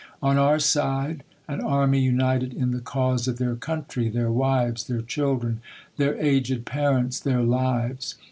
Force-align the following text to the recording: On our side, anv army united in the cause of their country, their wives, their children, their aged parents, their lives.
On 0.19 0.35
our 0.35 0.57
side, 0.57 1.21
anv 1.47 1.63
army 1.63 1.99
united 1.99 2.53
in 2.55 2.71
the 2.71 2.79
cause 2.79 3.27
of 3.27 3.37
their 3.37 3.55
country, 3.55 4.09
their 4.09 4.31
wives, 4.31 4.87
their 4.87 5.01
children, 5.03 5.61
their 5.97 6.17
aged 6.17 6.65
parents, 6.65 7.19
their 7.19 7.43
lives. 7.43 8.15